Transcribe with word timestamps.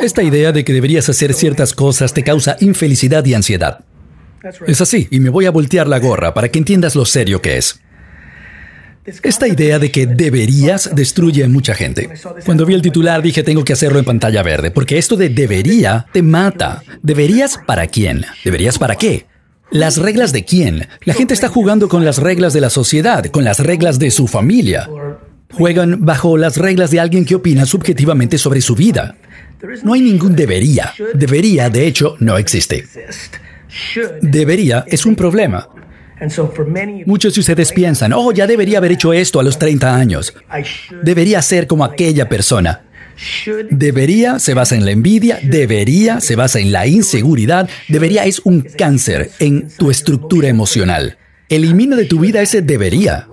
Esta 0.00 0.22
idea 0.22 0.52
de 0.52 0.64
que 0.64 0.72
deberías 0.72 1.08
hacer 1.08 1.34
ciertas 1.34 1.72
cosas 1.72 2.12
te 2.12 2.22
causa 2.22 2.56
infelicidad 2.60 3.24
y 3.24 3.34
ansiedad. 3.34 3.84
Es 4.66 4.80
así, 4.80 5.08
y 5.10 5.20
me 5.20 5.30
voy 5.30 5.46
a 5.46 5.50
voltear 5.50 5.88
la 5.88 5.98
gorra 5.98 6.34
para 6.34 6.50
que 6.50 6.58
entiendas 6.58 6.94
lo 6.94 7.06
serio 7.06 7.40
que 7.40 7.56
es. 7.56 7.80
Esta 9.22 9.46
idea 9.46 9.78
de 9.78 9.90
que 9.90 10.06
deberías 10.06 10.94
destruye 10.94 11.44
a 11.44 11.48
mucha 11.48 11.74
gente. 11.74 12.08
Cuando 12.46 12.64
vi 12.64 12.74
el 12.74 12.80
titular 12.80 13.20
dije 13.20 13.42
tengo 13.42 13.62
que 13.62 13.74
hacerlo 13.74 13.98
en 13.98 14.04
pantalla 14.04 14.42
verde, 14.42 14.70
porque 14.70 14.96
esto 14.96 15.16
de 15.16 15.28
debería 15.28 16.06
te 16.12 16.22
mata. 16.22 16.82
¿Deberías 17.02 17.58
para 17.66 17.86
quién? 17.86 18.24
¿Deberías 18.44 18.78
para 18.78 18.96
qué? 18.96 19.26
¿Las 19.70 19.98
reglas 19.98 20.32
de 20.32 20.44
quién? 20.44 20.88
La 21.04 21.14
gente 21.14 21.34
está 21.34 21.48
jugando 21.48 21.88
con 21.88 22.04
las 22.04 22.18
reglas 22.18 22.52
de 22.52 22.60
la 22.62 22.70
sociedad, 22.70 23.26
con 23.26 23.44
las 23.44 23.60
reglas 23.60 23.98
de 23.98 24.10
su 24.10 24.26
familia. 24.26 24.88
Juegan 25.52 26.04
bajo 26.04 26.38
las 26.38 26.56
reglas 26.56 26.90
de 26.90 27.00
alguien 27.00 27.24
que 27.24 27.34
opina 27.34 27.66
subjetivamente 27.66 28.38
sobre 28.38 28.60
su 28.62 28.74
vida. 28.74 29.16
No 29.82 29.92
hay 29.92 30.00
ningún 30.00 30.34
debería. 30.34 30.92
Debería, 31.14 31.70
de 31.70 31.86
hecho, 31.86 32.16
no 32.20 32.36
existe. 32.38 32.84
Debería 34.20 34.84
es 34.86 35.06
un 35.06 35.16
problema. 35.16 35.68
Muchos 37.06 37.34
de 37.34 37.40
ustedes 37.40 37.72
piensan, 37.72 38.12
oh, 38.12 38.32
ya 38.32 38.46
debería 38.46 38.78
haber 38.78 38.92
hecho 38.92 39.12
esto 39.12 39.40
a 39.40 39.42
los 39.42 39.58
30 39.58 39.94
años. 39.94 40.34
Debería 41.02 41.42
ser 41.42 41.66
como 41.66 41.84
aquella 41.84 42.28
persona. 42.28 42.82
Debería 43.70 44.38
se 44.38 44.54
basa 44.54 44.74
en 44.74 44.84
la 44.84 44.90
envidia, 44.90 45.38
debería 45.42 46.20
se 46.20 46.36
basa 46.36 46.58
en 46.58 46.72
la 46.72 46.86
inseguridad, 46.86 47.68
debería 47.88 48.24
es 48.24 48.40
un 48.44 48.62
cáncer 48.62 49.30
en 49.38 49.68
tu 49.76 49.90
estructura 49.90 50.48
emocional. 50.48 51.18
Elimina 51.48 51.96
de 51.96 52.06
tu 52.06 52.18
vida 52.18 52.42
ese 52.42 52.62
debería. 52.62 53.28